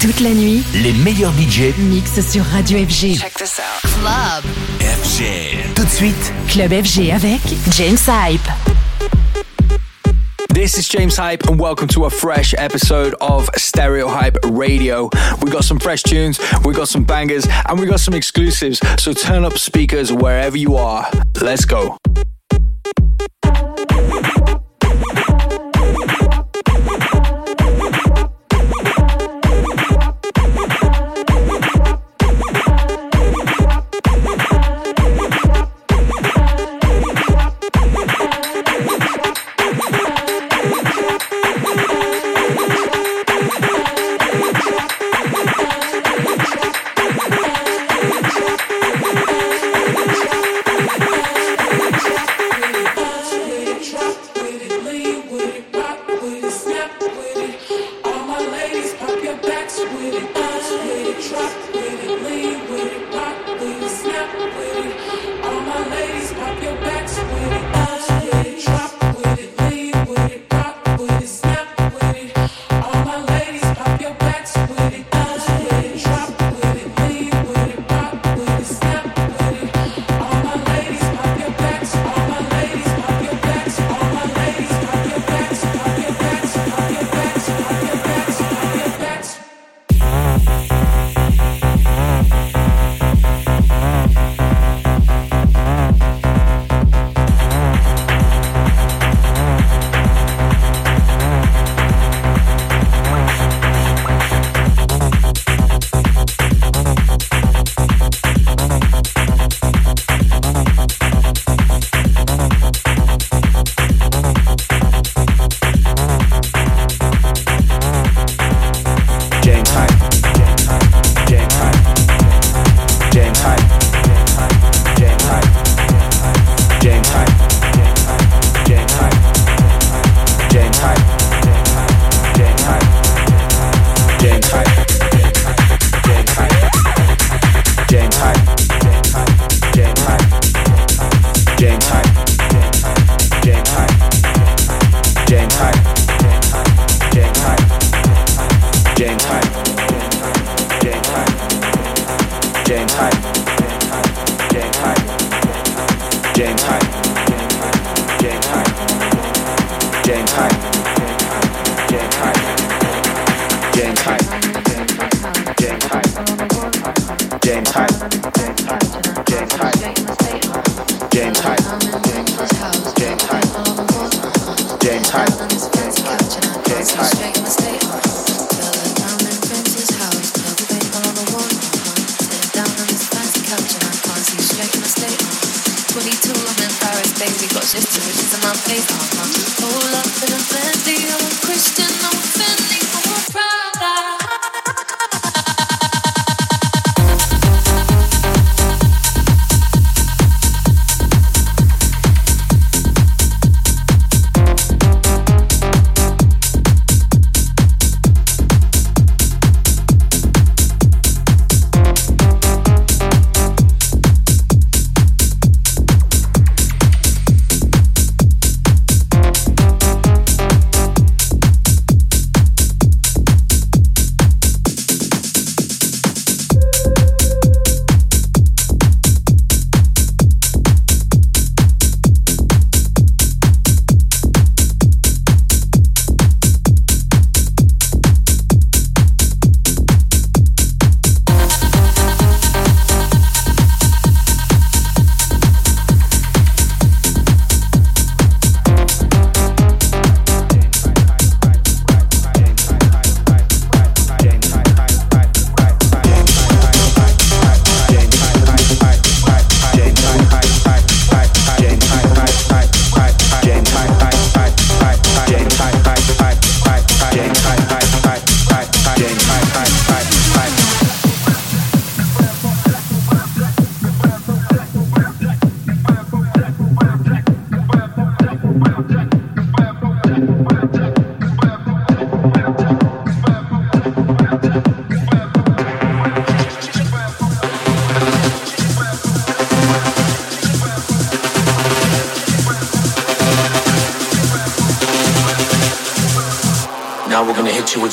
[0.00, 3.18] Toute la nuit, les meilleurs budgets mixent sur Radio FG.
[3.18, 3.90] Check this out.
[4.00, 4.44] Club
[4.80, 5.74] FG.
[5.74, 7.40] Tout de suite, Club FG avec
[7.76, 8.48] James Hype.
[10.54, 15.10] This is James Hype, and welcome to a fresh episode of Stereo Hype Radio.
[15.42, 18.80] We got some fresh tunes, we got some bangers, and we got some exclusives.
[18.98, 21.10] So turn up speakers wherever you are.
[21.40, 21.96] Let's go.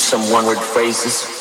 [0.06, 1.35] Some one word phrases.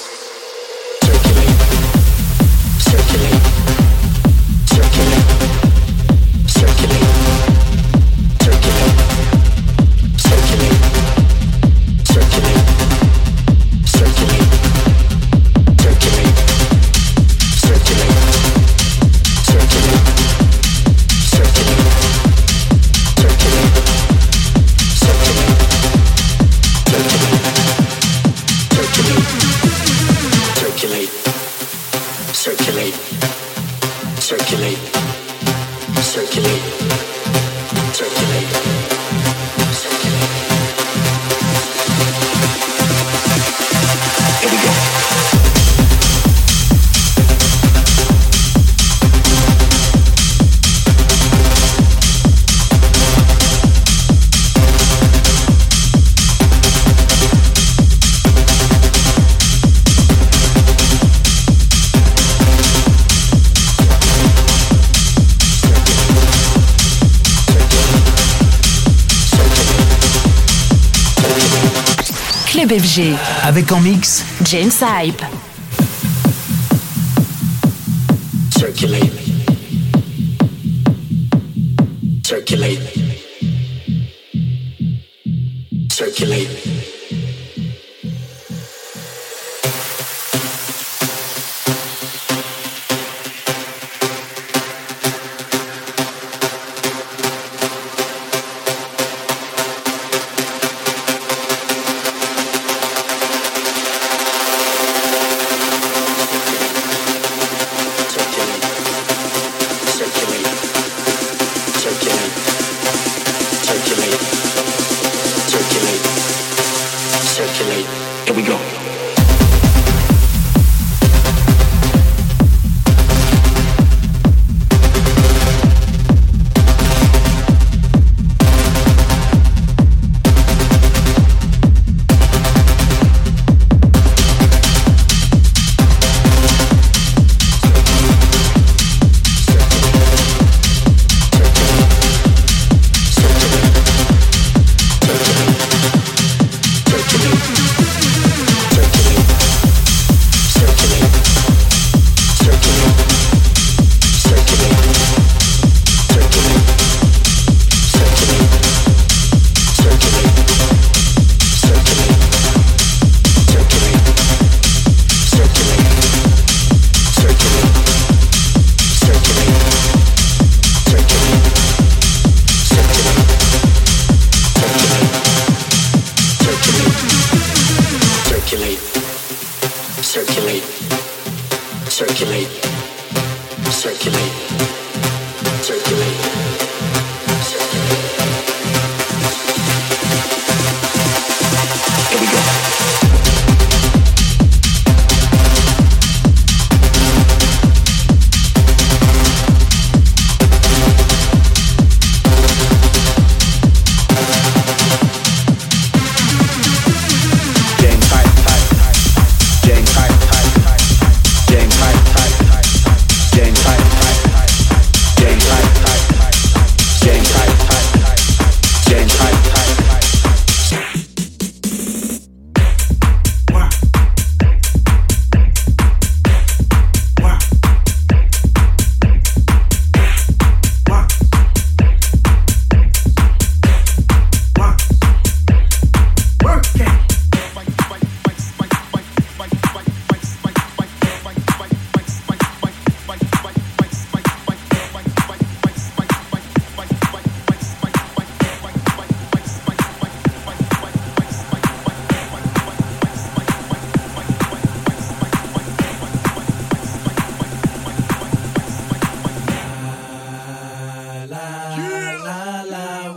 [72.80, 73.16] FG.
[73.44, 75.55] Avec en mix James Hype.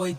[0.08, 0.14] I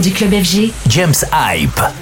[0.00, 2.01] du club FG, James Hype.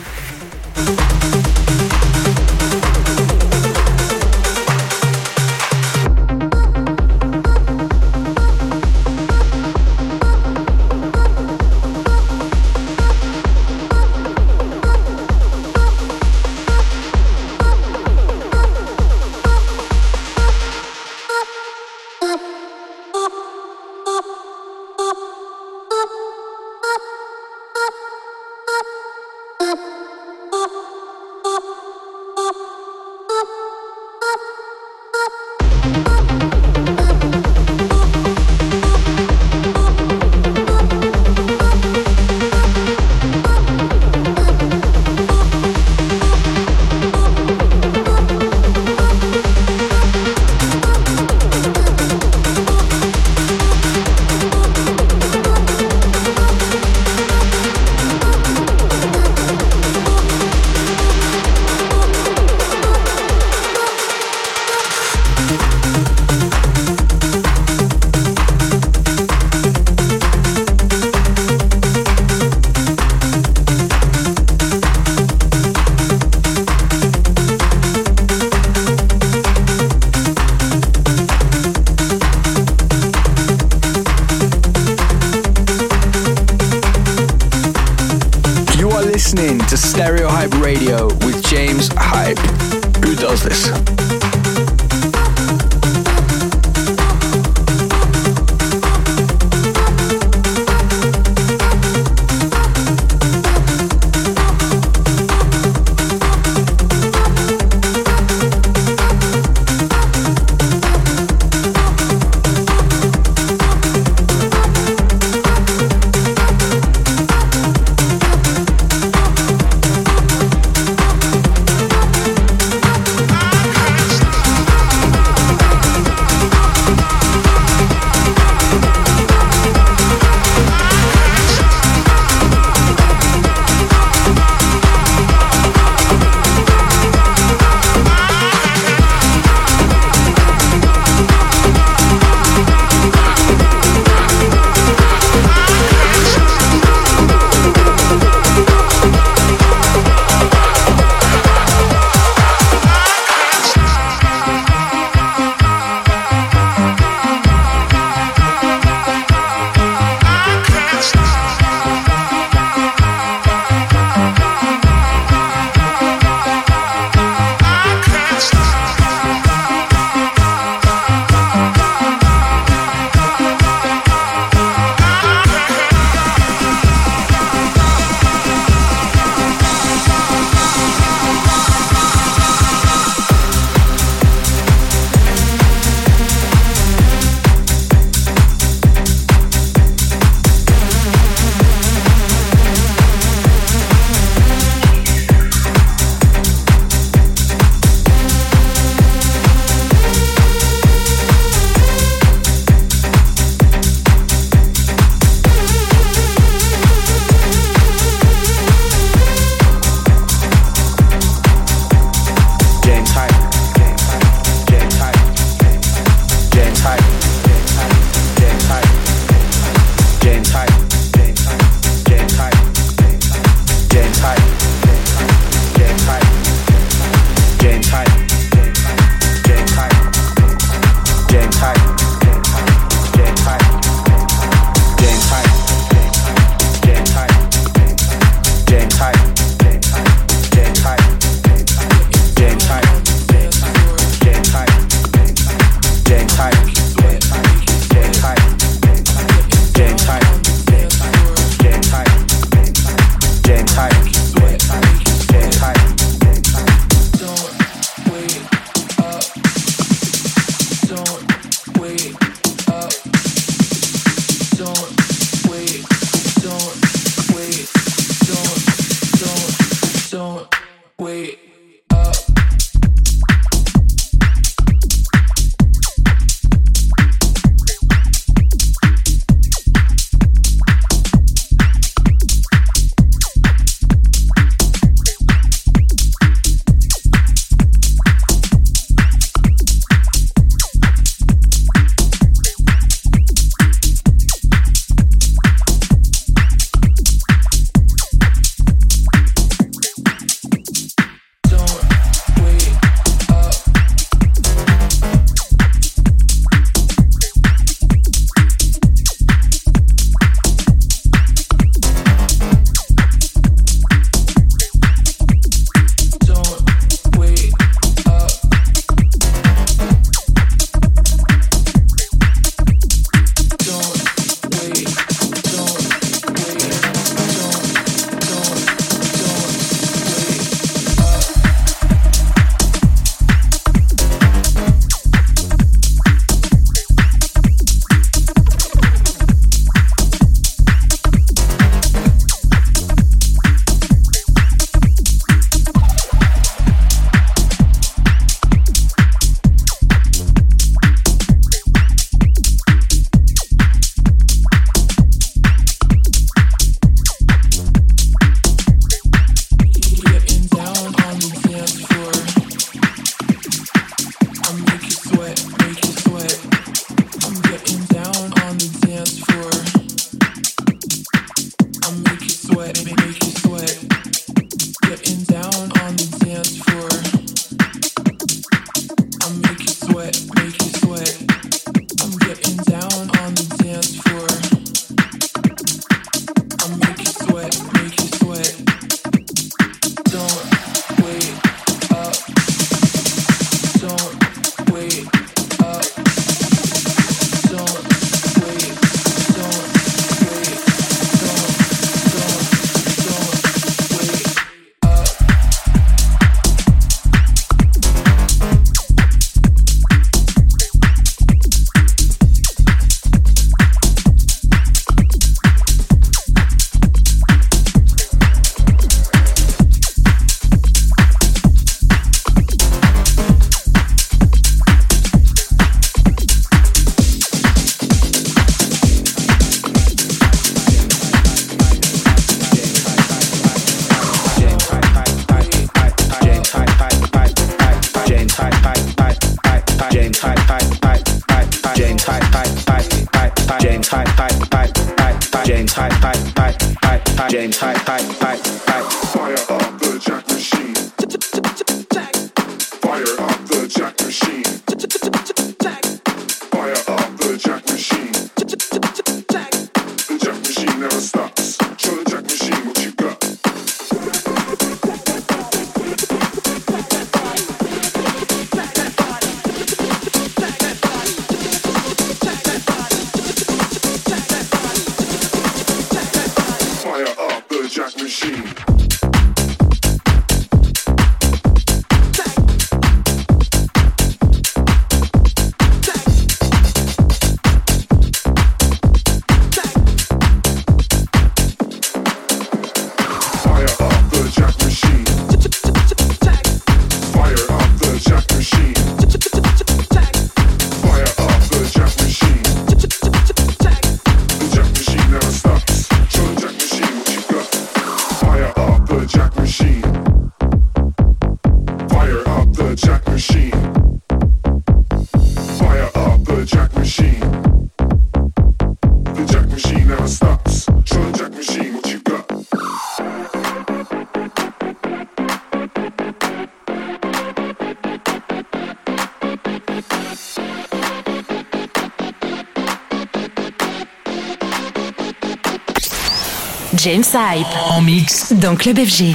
[536.83, 537.47] James Hype.
[537.69, 538.33] En mix.
[538.33, 539.14] Dans Club FG.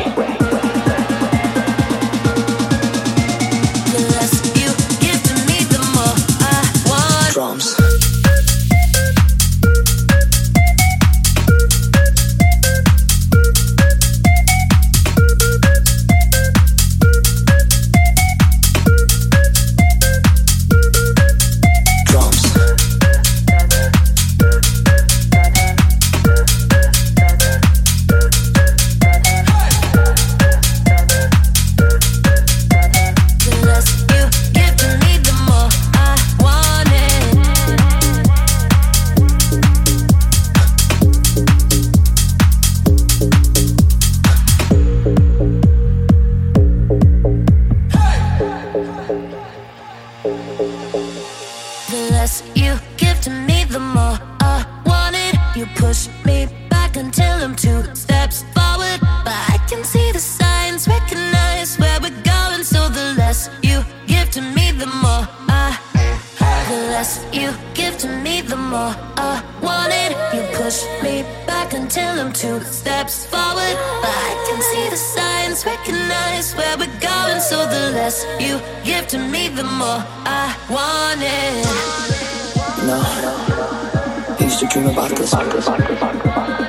[85.61, 86.60] 抱一个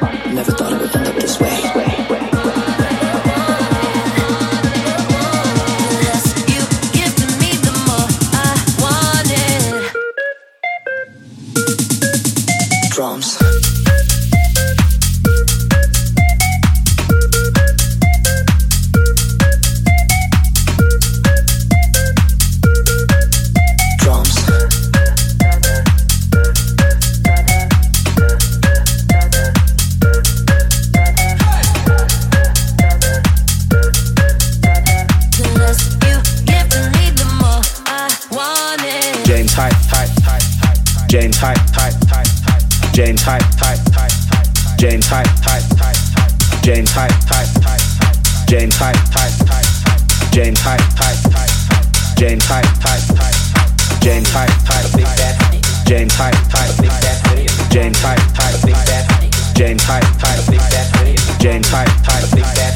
[52.33, 55.37] James Hype, Hype, Hype, James Hype, Hype, Big Bad,
[55.85, 61.39] James Hype, Hype, Big Bad, James Hype, Hype, Big Bad, James Hype, Hype, Big Bad,
[61.39, 62.73] James Hype, Hype, Big Bad,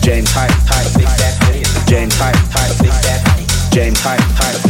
[0.00, 1.34] James Hype, Hype, Big Bad,
[1.90, 4.69] James Hype, Hype, Big Bad, James Hype, Hype, Big Bad, James Hype, Hype, Big Bad.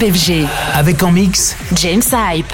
[0.00, 0.46] FG.
[0.74, 2.52] Avec en mix James Hype.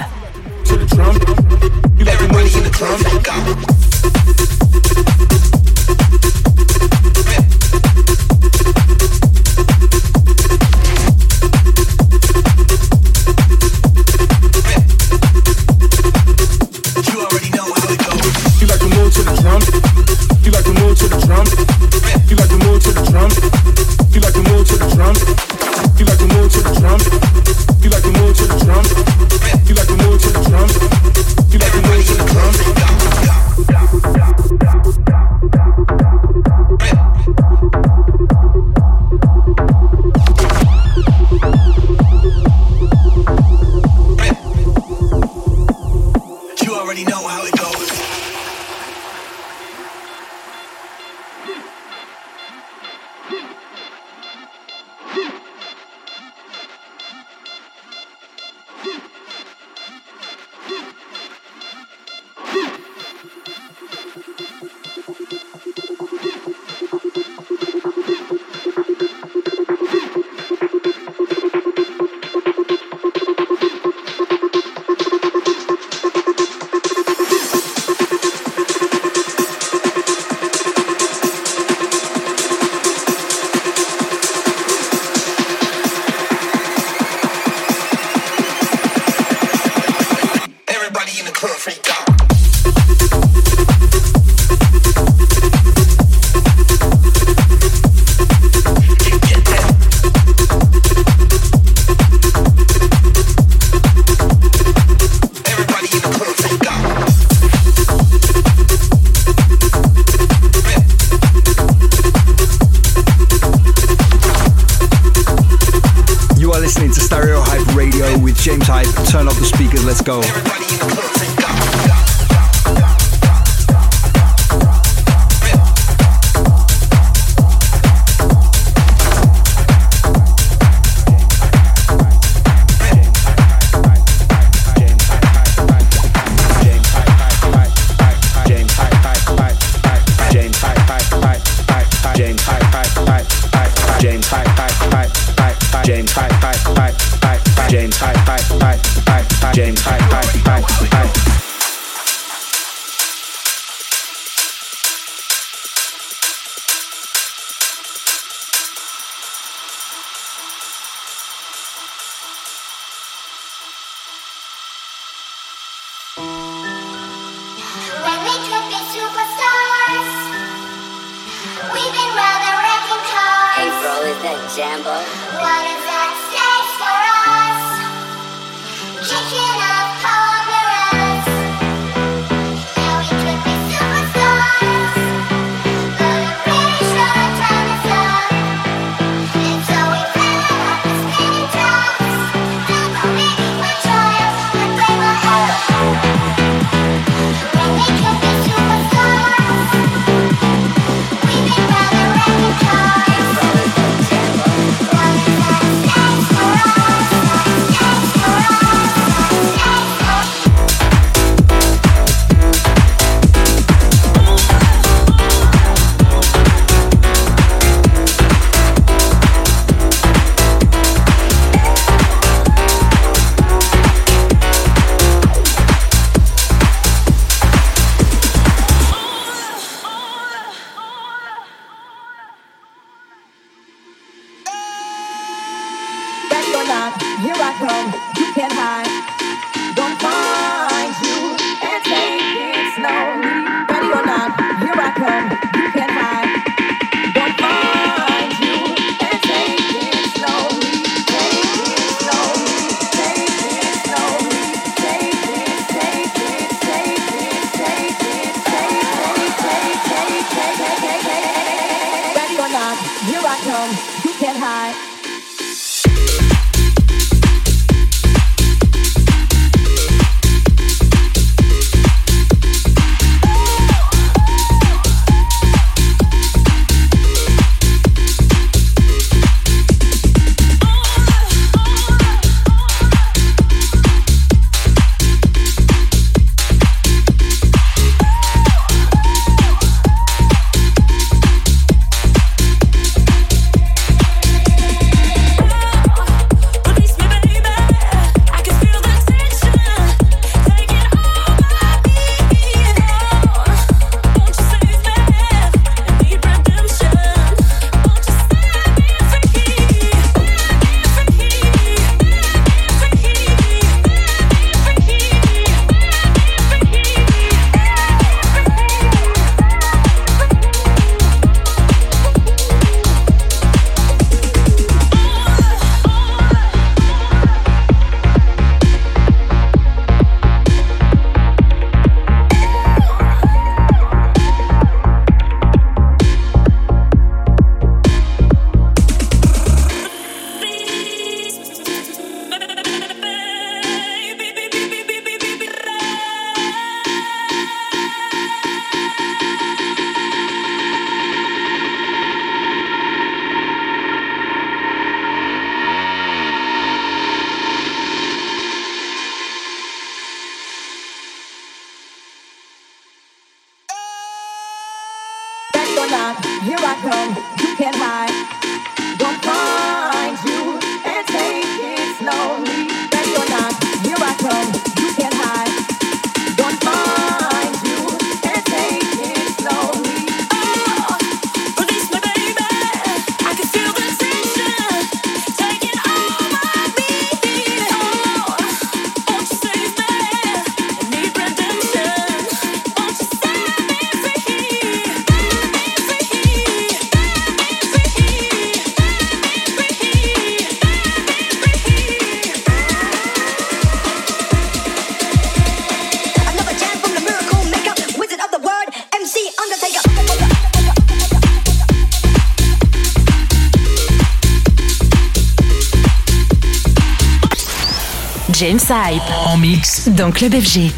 [418.39, 419.01] James Hype.
[419.27, 420.71] En mix dans Club FG.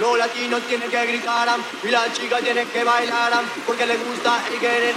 [0.00, 1.46] Los latinos tienen que gritar
[1.84, 3.36] y las chicas tienen que bailar
[3.66, 4.96] porque les gusta y quieren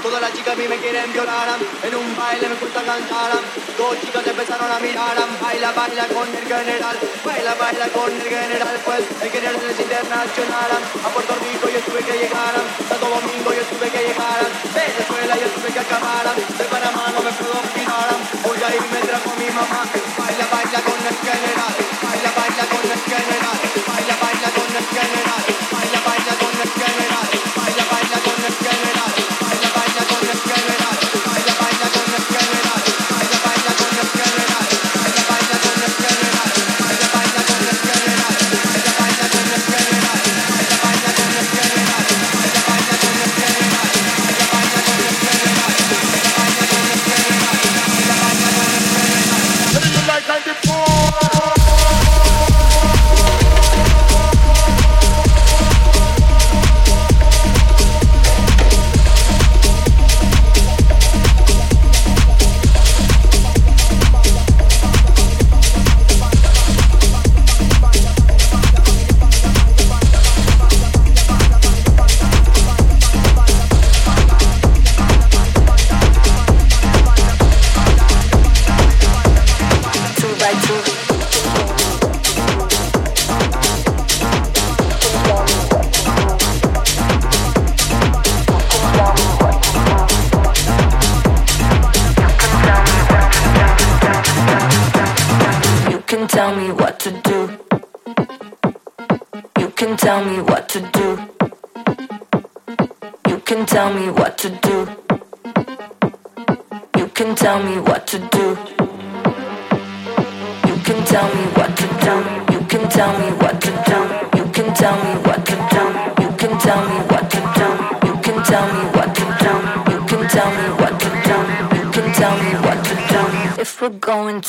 [0.00, 3.34] Todas las chicas a mí me quieren violar en un baile me gusta cantar.
[3.76, 8.78] Dos chicas empezaron a mirar, baila, baila con el general, baila, baila con el general,
[8.86, 10.70] pues el general es internacional.
[10.78, 12.54] A Puerto Rico yo tuve que llegar,
[12.86, 17.32] Santo Domingo yo tuve que llegar, Venezuela yo tuve que acabar, de Panamá no me
[17.34, 18.14] puedo opinar,
[18.46, 23.02] porque ahí me trajo mi mamá, baila, baila con el general, baila, baila con el
[23.10, 23.56] general.
[24.06, 24.15] Now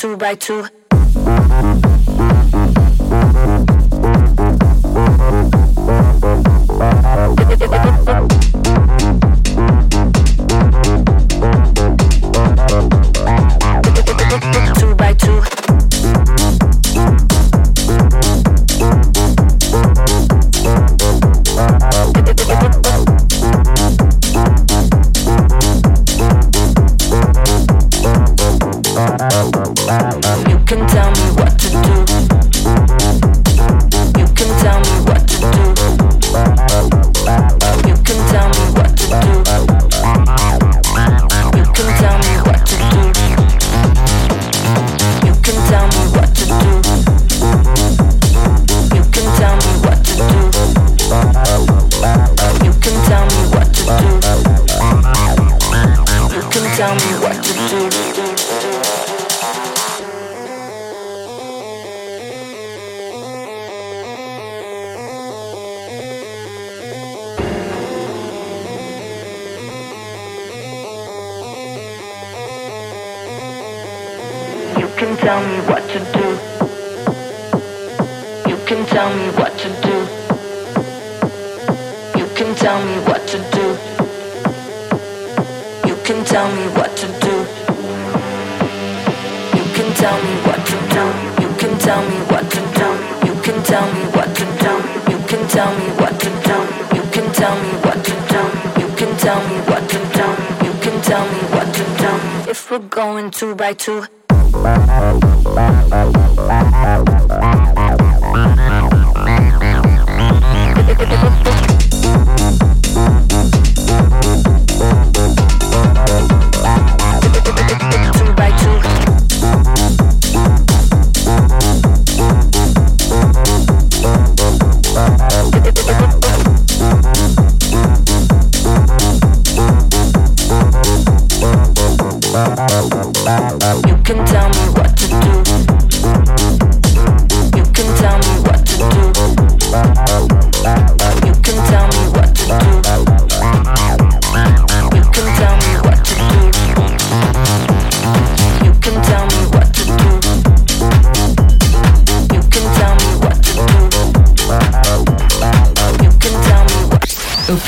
[0.07, 0.65] two by two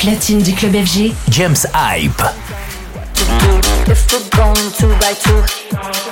[0.00, 1.12] platine du club FG.
[1.30, 2.39] James Hype
[3.90, 6.09] if we're going two by two.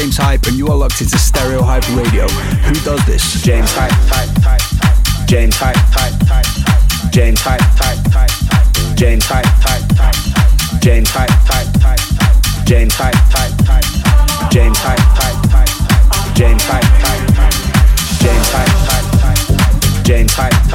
[0.00, 2.26] James Hype, and you are locked into Stereo Hype Radio.
[2.26, 3.42] Who does this?
[3.42, 3.92] James Hype,
[5.28, 5.76] James Hype,
[7.12, 7.60] James Hype,
[8.96, 9.44] James Hype,
[10.80, 11.28] James Hype,
[12.64, 13.14] James Hype,
[14.50, 15.04] James Hype,
[16.34, 16.88] James Hype,
[18.22, 20.69] James Hype, James Hype.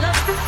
[0.00, 0.43] love.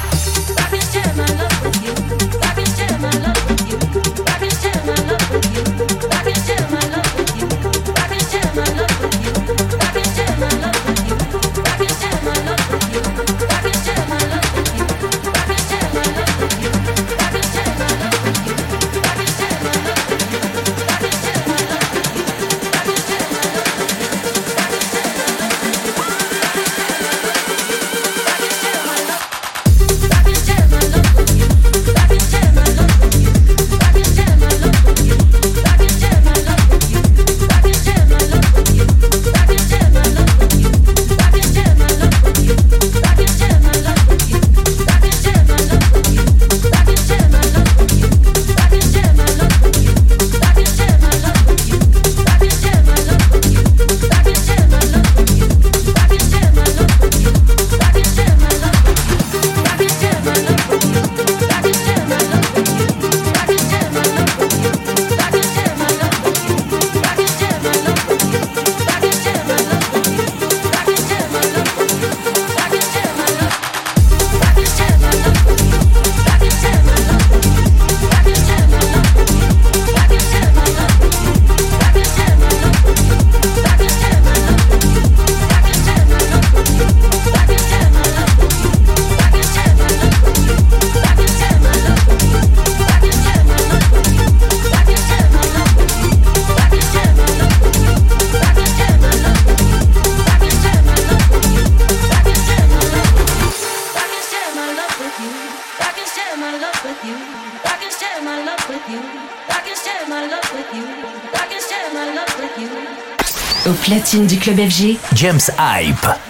[113.67, 116.26] Au platine du club FG, James Hype.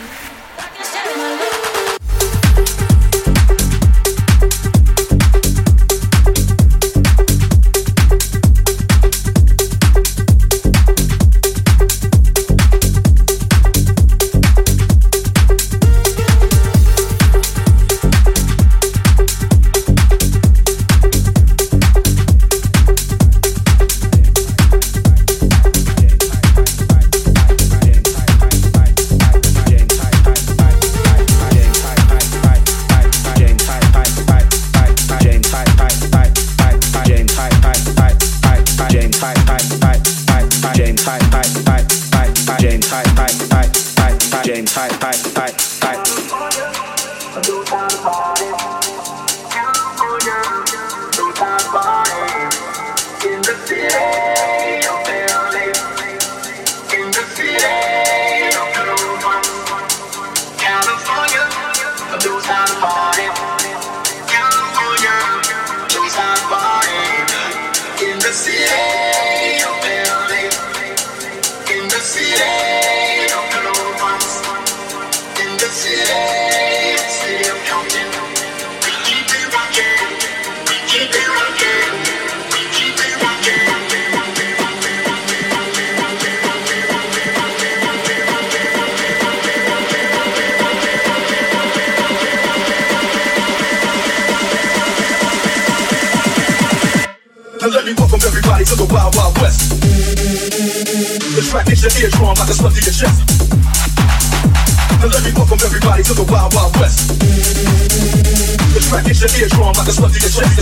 [106.37, 107.09] Wild Wild West.
[108.75, 110.57] The track hits your eardrum like a slug to your chest.